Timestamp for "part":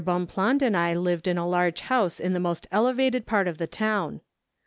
3.27-3.47